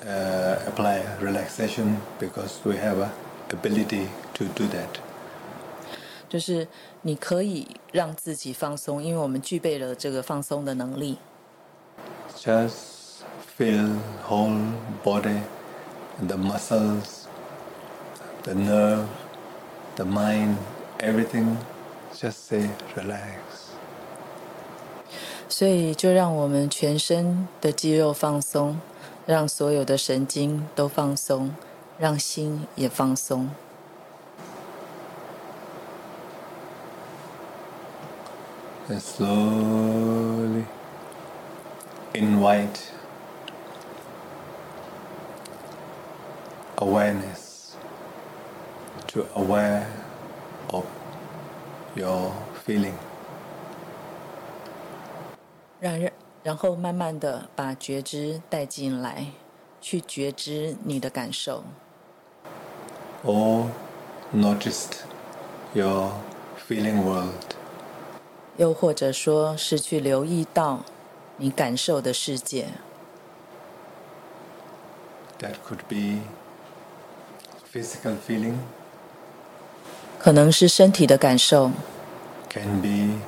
[0.09, 3.11] uh, apply relaxation because we have a
[3.51, 5.01] ability to do that.
[6.29, 6.67] 就是
[7.03, 11.19] 你可以让自己放松，因为我们具备了这个放松的能力。
[12.37, 13.23] Just
[13.57, 14.73] feel whole
[15.05, 15.41] body,
[16.27, 17.27] the muscles,
[18.43, 19.07] the nerve,
[19.97, 20.57] the mind,
[20.99, 21.57] everything.
[22.13, 23.39] Just say relax.
[25.49, 28.81] 所以就让我们全身的肌肉放松，
[29.29, 31.55] 让所有的神经都放松，
[31.99, 33.51] 让心也放松。
[38.87, 40.67] And slowly
[42.13, 42.91] invite
[46.77, 47.73] awareness
[49.07, 49.87] to aware
[50.69, 50.85] of
[51.95, 52.33] your
[52.67, 52.93] feeling.
[55.81, 56.13] 让人，
[56.44, 59.28] 然后慢慢的把觉知带进来，
[59.82, 61.64] 去觉知你的感受。
[63.26, 63.68] Or
[64.34, 65.00] noticed
[65.74, 66.14] your
[66.68, 67.56] feeling world.
[68.58, 70.86] 又或者说是去留意到
[71.38, 72.68] 你感受的世界。
[75.40, 76.22] That could be
[77.72, 78.56] physical feeling.
[80.18, 81.72] 可能是身体的感受。
[82.50, 83.20] Can be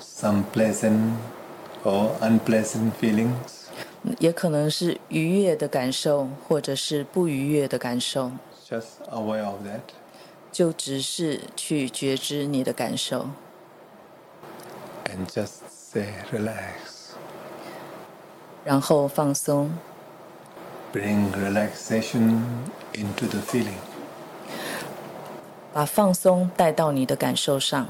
[0.00, 1.14] some pleasant
[1.83, 3.67] or unpleasant feelings.
[4.19, 8.31] 也可能是愉悦的感受，或者是不愉悦的感受。
[8.69, 9.81] Just aware of that.
[10.51, 13.29] 就只是去觉知你的感受。
[15.05, 17.13] And just say relax.
[18.63, 19.71] 然后放松。
[20.93, 22.41] Bring relaxation
[22.93, 23.77] into the feeling.
[25.73, 27.87] 把放松带到你的感受上。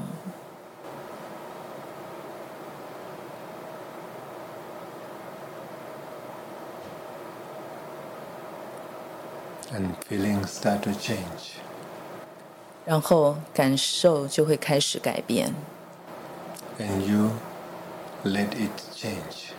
[9.74, 11.60] And feelings start to change.
[12.84, 15.54] 然后感受就会开始改变。
[16.78, 17.30] And you
[18.24, 19.52] let it change.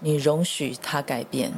[0.00, 1.52] 你容许它改变。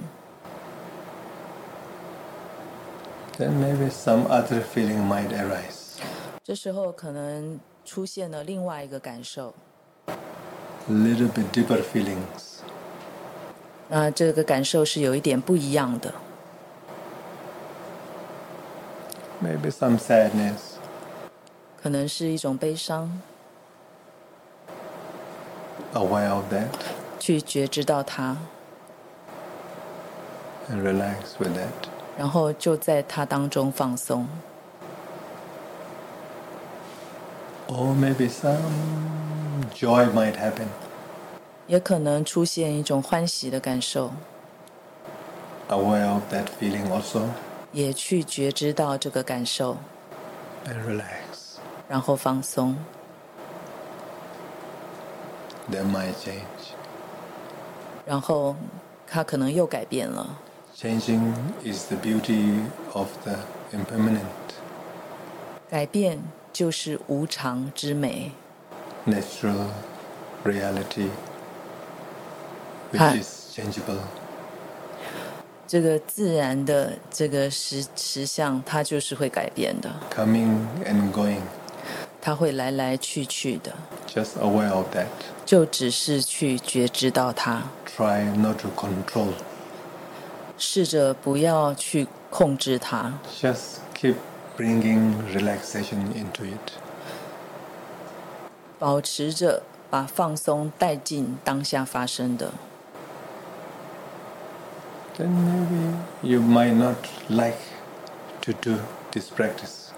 [3.36, 5.98] Then maybe some other feeling might arise.
[6.42, 9.54] 这时候可能出现了另外一个感受。
[10.06, 12.60] A little bit deeper feelings.
[13.88, 16.14] 那这个感受是有一点不一样的。
[19.42, 20.78] Maybe some sadness.
[21.82, 23.20] 可能是一种悲伤。
[25.92, 26.68] Aware of that.
[27.18, 28.36] 去觉知到它。
[30.70, 31.88] And relax with that.
[32.16, 34.26] 然后就在它当中放松。
[37.68, 38.60] Or maybe some
[39.74, 40.68] joy might happen.
[41.66, 44.12] 也可能出现一种欢喜的感受。
[45.68, 47.28] Aware of that feeling also.
[47.71, 49.77] 也去觉知到这个感受。
[50.65, 51.57] And relax.
[51.87, 52.75] 然后放松。
[55.71, 56.73] That might change.
[58.05, 58.55] 然后
[59.07, 60.39] 它可能又改变了。
[60.75, 63.35] Changing is the beauty of the
[63.71, 64.23] impermanent.
[65.69, 66.19] 改变
[66.51, 68.31] 就是无常之美。
[69.05, 69.67] Natural
[70.43, 71.09] reality,
[72.91, 73.99] which is changeable.
[75.69, 79.87] 这个自然的这个实实相，它就是会改变的。
[80.11, 81.41] Coming and going.
[82.19, 83.71] 它会来来去去的。
[84.07, 85.05] Just aware of that.
[85.45, 87.61] 就只是去觉知到它。
[87.95, 89.33] Try not to control.
[90.57, 93.13] 试着不要去控制它。
[93.39, 94.15] Just keep
[94.57, 96.71] bringing relaxation into it.
[98.79, 102.53] 保持着把放松带进当下发生的。
[105.18, 106.96] Then maybe you might not
[107.28, 107.58] like
[108.42, 108.78] to do
[109.12, 109.90] this practice.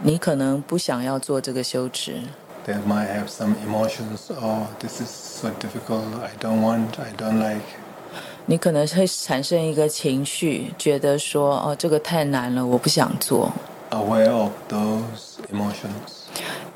[0.00, 2.22] 你可能不想要做这个修持。
[2.66, 4.30] They might have some emotions.
[4.30, 6.04] Oh, this is so difficult.
[6.22, 7.00] I don't want.
[7.00, 7.62] I don't like.
[8.46, 13.52] 你可能会产生一个情绪，觉得说：“哦，这个太难了，我不想做。”
[13.90, 16.26] Aware of those emotions.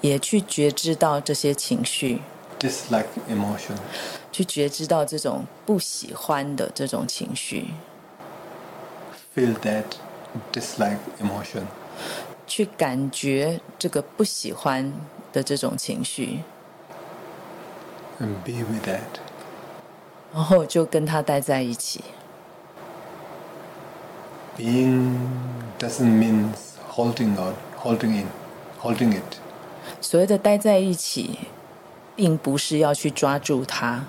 [0.00, 2.22] 也去觉知到这些情绪。
[2.58, 3.76] Dislike emotion.
[4.31, 7.73] 去觉知到这种不喜欢的这种情绪。
[9.35, 9.85] Feel that
[10.51, 11.63] dislike emotion.
[12.47, 14.93] 去感觉这个不喜欢
[15.31, 16.39] 的这种情绪。
[18.19, 19.19] And be with that.
[20.33, 22.03] 然后就跟他待在一起。
[24.57, 25.17] Being
[25.79, 26.49] doesn't mean
[26.89, 28.27] holding out, holding in,
[28.81, 29.37] holding it.
[29.99, 31.39] 所谓的待在一起，
[32.15, 34.05] 并不是要去抓住它。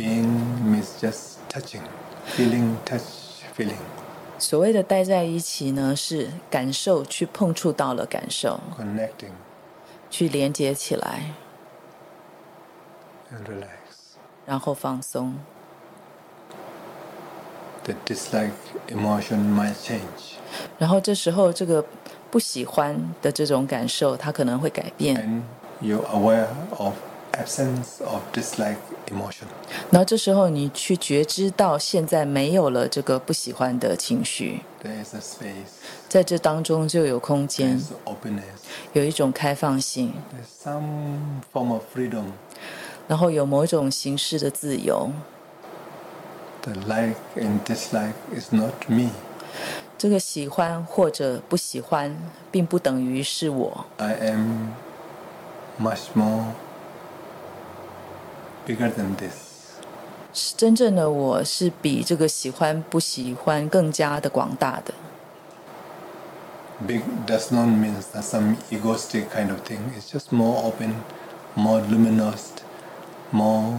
[0.00, 1.80] Being means just touching,
[2.26, 3.78] feeling, touch, feeling.
[4.38, 9.32] 所谓的待在一起呢，是感受去碰触到了感受，connecting，
[10.10, 11.32] 去连接起来，
[13.32, 15.36] and relax，然后放松。
[17.84, 18.50] The dislike
[18.88, 20.34] emotion might change。
[20.78, 21.82] 然后这时候，这个
[22.30, 25.16] 不喜欢的这种感受，它可能会改变。
[25.16, 25.42] And
[25.80, 26.94] you're aware of
[27.32, 28.76] absence of dislike
[29.10, 29.44] emotion。
[29.90, 34.62] 然后这时候，你去觉知到现在没有了这个不喜欢的情绪。
[34.82, 35.72] There is a space。
[36.08, 37.78] 在这当中就有空间。
[37.78, 38.42] There is openness。
[38.92, 40.14] 有一种开放性。
[40.32, 42.26] There's some form of freedom。
[43.08, 45.10] 然后有某种形式的自由。
[46.62, 49.10] The like and dislike is not me。
[49.96, 52.16] 这个喜欢或者不喜欢，
[52.50, 53.86] 并不等于是我。
[53.96, 54.72] I am
[55.80, 56.46] much more
[58.66, 59.46] bigger than this。
[60.56, 64.94] 真正的我是比这个喜欢不喜欢更加的广大的。
[66.86, 69.78] Big does not mean some egoistic kind of thing.
[69.96, 70.96] It's just more open,
[71.54, 72.50] more luminous,
[73.32, 73.78] more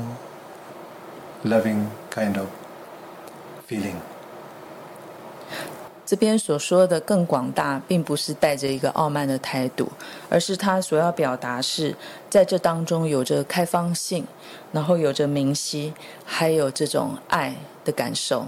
[1.44, 2.48] loving kind of.
[3.68, 4.11] feeling.
[6.12, 9.88] 这边所说的更广大，并不是带着一个傲慢的态度，
[10.29, 11.96] 而是他所要表达是
[12.29, 14.27] 在这当中有着开放性，
[14.73, 18.46] 然后有着明晰，还有这种爱的感受。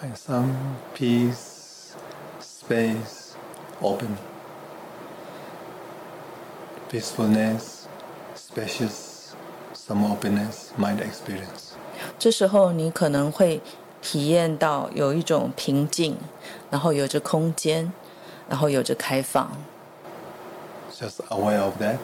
[0.00, 0.52] Find some
[0.96, 1.90] peace,
[2.40, 3.32] space,
[3.80, 4.16] open,
[6.88, 7.86] peacefulness,
[8.36, 9.32] spacious,
[9.74, 11.72] some openness, mind experience.
[12.16, 13.60] 这时候，你可能会
[14.02, 16.18] 体验到有一种平静，
[16.70, 17.90] 然后有着空间，
[18.48, 19.50] 然后有着开放。
[20.92, 21.96] Just aware of that.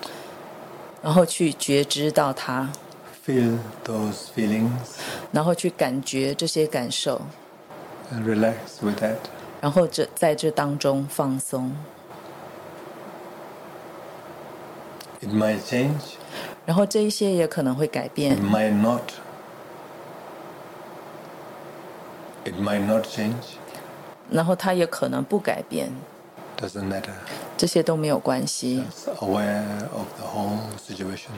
[1.03, 2.71] 然后去觉知到它。
[3.27, 4.71] Feel those feelings.
[5.33, 7.21] 然后去感觉这些感受。
[8.11, 9.17] And relax with that.
[9.61, 11.77] 然后这在这当中放松。
[15.21, 16.15] It might change.
[16.65, 18.37] 然后这一些也可能会改变。
[18.37, 19.03] It might not.
[22.48, 23.58] It might not change.
[24.30, 25.92] 然后它也可能不改变。
[26.60, 27.14] Doesn't matter.
[27.58, 28.84] 这些都没有关系。
[28.90, 31.32] Just aware of the whole situation.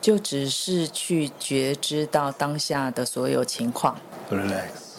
[0.00, 3.96] 就只是去觉知到当下的所有情况。
[4.30, 4.98] Relax.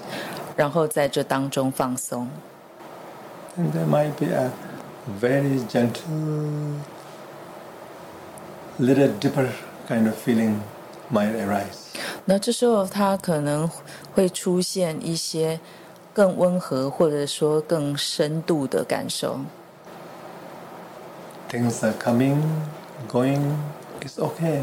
[0.56, 2.30] 然后在这当中放松。
[3.58, 4.52] And there might be a
[5.20, 6.80] very gentle,
[8.80, 9.50] little deeper
[9.88, 10.62] kind of feeling
[11.12, 11.83] might arise.
[12.27, 13.71] 那这时候，它可能
[14.15, 15.61] 会出现一些
[16.15, 19.39] 更温和，或者说更深度的感受。
[21.51, 22.41] Things are coming,
[23.09, 23.43] going,
[24.01, 24.63] it's okay.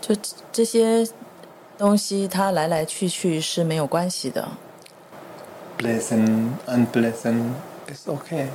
[0.00, 0.16] 就
[0.52, 1.08] 这些
[1.78, 4.48] 东西，它来来去去是没有关系的。
[5.78, 7.52] Pleasant, unpleasant,
[7.86, 8.48] it's okay.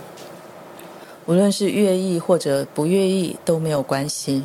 [1.25, 4.43] 无论是愿意或者不愿意都没有关系。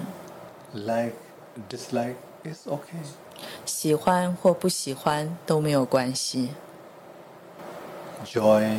[0.73, 1.15] Like,
[1.69, 3.03] dislike, it's okay.
[3.65, 6.51] 喜欢或不喜欢都没有关系。
[8.25, 8.79] Joy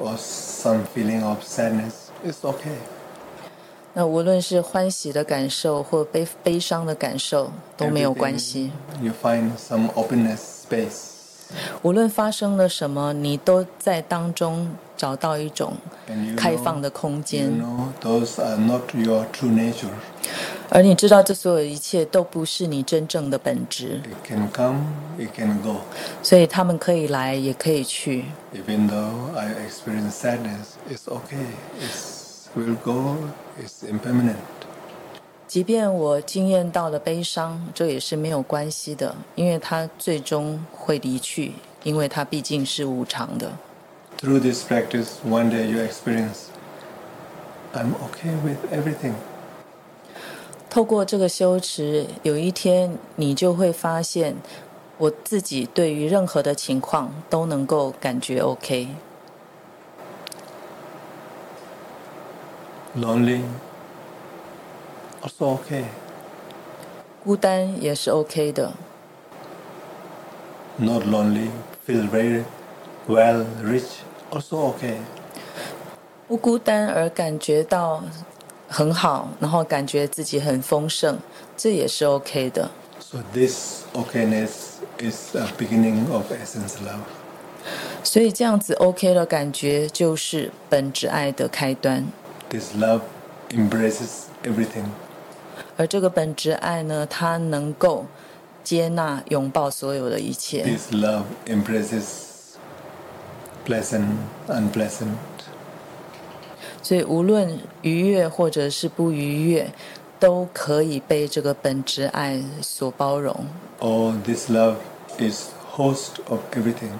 [0.00, 2.76] or some feeling of sadness, it's okay.
[3.94, 8.70] 那无论是欢喜的感受或悲悲伤的感受都没有关系。
[9.00, 10.38] You find some openness
[10.68, 11.14] space.
[11.82, 15.74] 无论发生了什么，你都在当中找到一种
[16.36, 17.44] 开放的空间。
[17.44, 19.94] You know, those are not your true nature.
[20.76, 24.02] 而你知道，这所有一切都不是你真正的本质。
[24.04, 24.84] It can come,
[25.18, 25.76] it can go.
[26.22, 28.26] 所以他们可以来，也可以去。
[28.54, 31.46] Even though I experience sadness, it's okay.
[31.80, 33.16] It will go.
[33.58, 34.36] It's impermanent.
[35.48, 41.54] 即便我经验到了悲伤，这也是没有关系的，因为它最终会离去，
[41.84, 43.50] 因为它毕竟是无常的。
[44.20, 46.50] Through this practice, one day you experience,
[47.72, 49.14] I'm okay with everything.
[50.76, 54.36] 透过这个修持，有一天你就会发现，
[54.98, 58.88] 我自己对于任何的情况都能够感觉 OK。
[62.94, 63.40] Lonely.
[65.22, 65.84] Also okay.
[67.24, 68.74] 孤单也是 OK 的。
[70.76, 71.48] Not lonely,
[71.86, 72.44] feel very
[73.08, 74.02] well, rich.
[74.30, 74.98] Also okay.
[76.28, 78.02] 不孤单而感觉到
[78.68, 81.18] 很好，然后感觉自己很丰盛，
[81.56, 82.70] 这也是 OK 的。
[83.00, 84.50] So this okayness
[84.98, 87.00] is a beginning of essence love.
[88.02, 92.06] 所以这样子 OK 的感觉就是本质爱的开端。
[92.48, 93.00] This love
[93.50, 94.86] embraces everything.
[95.76, 98.06] 而这个本质爱呢，它能够
[98.64, 100.62] 接纳、拥抱所有的一切。
[100.62, 102.02] This love embraces
[103.66, 104.06] pleasant,
[104.48, 105.16] unpleasant.
[106.85, 109.71] 所以无论愉悦或者是不愉悦，
[110.19, 113.35] 都可以被这个本质爱所包容。
[113.79, 114.75] Oh, this love
[115.17, 116.91] is host of everything.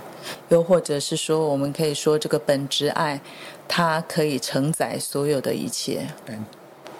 [0.49, 3.21] 又或者是说，我们可以说这个本质爱，
[3.67, 6.07] 它可以承载所有的一切。
[6.27, 6.45] And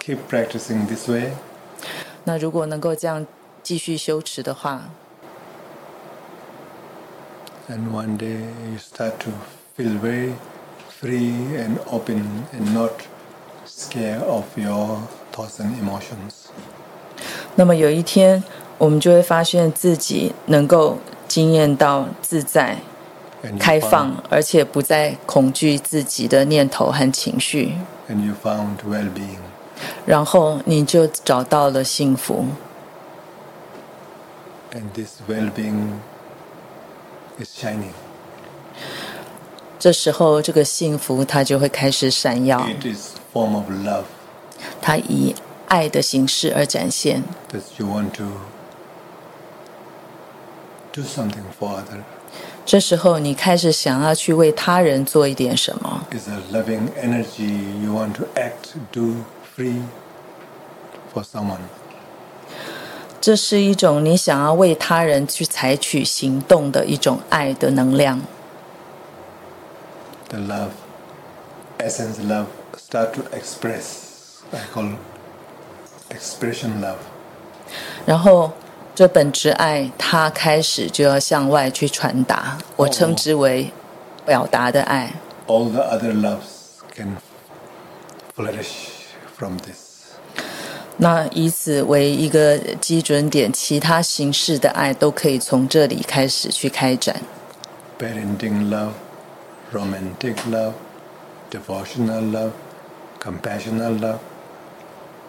[0.00, 1.32] keep practicing this way.
[2.24, 3.26] 那如果能够这样
[3.62, 4.82] 继续修持的话，
[7.68, 8.40] and one day
[8.70, 9.30] you start to
[9.76, 10.32] feel very
[11.00, 12.92] free and open and not
[13.66, 15.00] scared of your
[15.32, 16.48] thoughts and emotions.
[17.54, 18.42] 那么有一天，
[18.78, 20.98] 我们就会发现自己能够
[21.28, 22.78] 经验到自在、
[23.58, 27.74] 开放，而且不再恐惧自己的念头和情绪。
[28.08, 29.38] And you found well-being.
[30.06, 32.46] 然后你就找到了幸福。
[34.72, 35.98] And this well-being
[37.38, 37.92] is shining.
[39.79, 42.59] 这时候，这个幸福它就会开始闪耀。
[42.61, 44.03] It is form of love.
[44.81, 45.35] 它以
[45.67, 47.23] 爱的形式而展现。
[47.51, 48.25] That you want to
[50.91, 52.03] do something for others.
[52.65, 56.05] 这时候，你开始想要去为他人做一点什么。
[56.11, 57.83] It's a loving energy.
[57.83, 59.23] You want to act, do.
[59.55, 59.81] Free
[61.11, 61.57] for someone.
[63.19, 68.21] 这是一种你想要为他人去采取行动的一种爱的能量。
[70.28, 70.70] The love,
[71.78, 72.46] essence love,
[72.76, 74.40] start to express.
[74.52, 74.96] I call
[76.10, 76.96] expression love.
[78.06, 78.52] 然后，
[78.94, 82.58] 这本质爱，它开始就要向外去传达。
[82.76, 83.70] 我称之为
[84.26, 85.12] 表达的爱。
[85.46, 87.16] All the other loves can
[88.36, 88.68] flourish
[89.36, 89.92] from this.
[90.98, 97.22] 那以此为一个基准点，其他形式的爱都可以从这里开始去开展。
[97.98, 98.92] Parenting love,
[99.72, 100.74] romantic love,
[101.50, 102.52] devotional love,
[103.18, 104.20] compassionate love,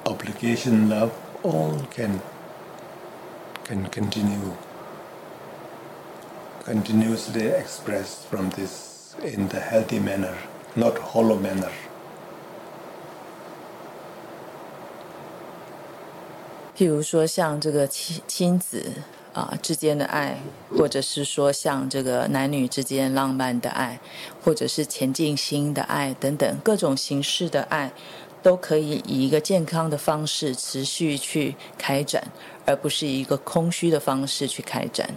[0.05, 1.11] obligation love,
[1.43, 2.21] all can
[3.63, 4.53] can continue
[6.65, 10.37] continuously expressed from this in the healthy manner,
[10.75, 11.71] not hollow manner.
[16.75, 19.03] 譬如说，像这个亲亲子
[19.38, 20.36] 啊之间的爱，
[20.76, 24.00] 或者是说像这个男女之间浪漫的爱，
[24.42, 27.92] 或者是前进心的爱等等各种形式的爱，
[28.42, 32.22] 都可以以一个健康的方式持续去开展，
[32.66, 35.08] 而不是以一个空虚的方式去开展。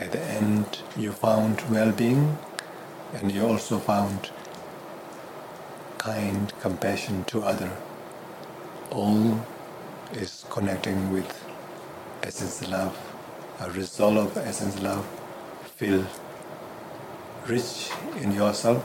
[0.00, 0.64] At the end,
[0.96, 2.36] you found well-being,
[3.14, 4.30] and you also found
[5.98, 7.70] kind compassion to other.
[8.90, 9.44] All
[10.12, 11.44] is connecting with
[12.22, 12.96] essence love,
[13.60, 15.06] a result of essence love.
[15.76, 16.06] Feel
[17.46, 17.90] rich
[18.20, 18.84] in yourself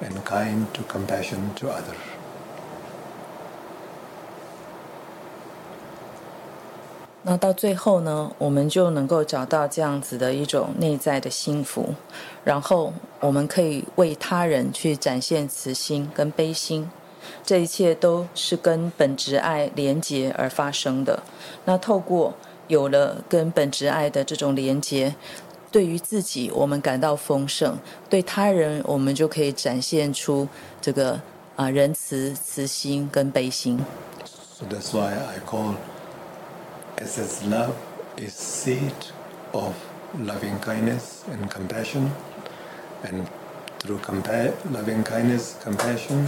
[0.00, 2.19] and kind to compassion to others.
[7.22, 11.94] 那到最后呢，我们就能够找到这样子的一种内在的幸福，
[12.44, 16.90] 然后我们可以为他人去展现慈心跟悲心，
[17.44, 21.22] 这一切都是跟本质爱连结而发生的。
[21.66, 22.32] 那透过
[22.68, 25.14] 有了跟本质爱的这种连结，
[25.70, 27.76] 对于自己我们感到丰盛，
[28.08, 30.48] 对他人我们就可以展现出
[30.80, 31.20] 这个
[31.54, 33.78] 啊仁慈、慈心跟悲心。
[34.24, 35.74] So that's why I call
[36.99, 37.73] Essence love
[38.17, 38.93] is seed
[39.51, 39.73] of
[40.17, 42.11] loving kindness and compassion,
[43.03, 43.27] and
[43.79, 46.27] through compa loving kindness, compassion,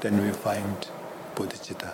[0.00, 0.86] then we find
[1.34, 1.90] bodhicitta.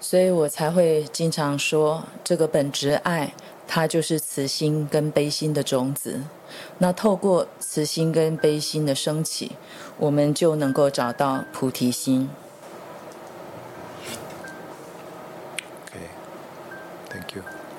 [0.00, 3.32] 所以我才会经常说，这个本质爱，
[3.68, 6.20] 它就是慈心跟悲心的种子。
[6.78, 9.52] 那透过慈心跟悲心的升起，
[9.98, 12.28] 我们就能够找到菩提心。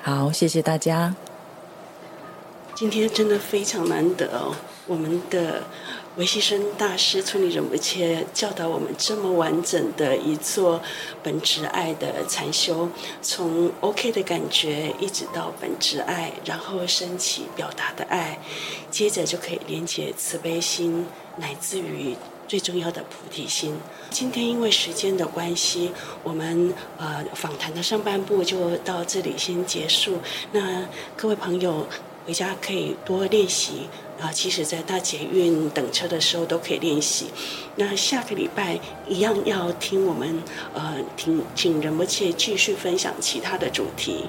[0.01, 1.15] 好，谢谢大家。
[2.73, 4.55] 今天真的非常难得哦，
[4.87, 5.63] 我们的
[6.15, 10.81] 维西生大师村里仁波切教导我们这么完整的一座
[11.21, 12.89] 本质爱的禅修，
[13.21, 18.39] 从 OK 的感觉一直到本质爱，然后升起表达的爱，
[18.89, 22.15] 接着就可以连接慈悲心，乃至于。
[22.49, 23.77] 最重要的菩提心。
[24.09, 25.91] 今天因为时间的关系，
[26.23, 30.17] 我们呃访谈的上半部就到这里先结束。
[30.51, 30.83] 那
[31.15, 31.85] 各位朋友
[32.25, 33.87] 回家可以多练习
[34.19, 37.27] 啊，其实在大捷运等车的时候都可以练习。
[37.75, 40.41] 那下个礼拜一样要听我们
[40.73, 44.25] 呃听请仁波切继续分享其他的主题。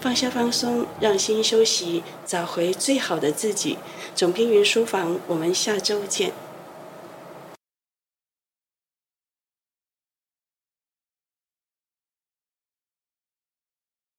[0.00, 3.78] 放下放松，让心休息，找回最好的自己。
[4.16, 6.32] 总编云书房，我们下周见。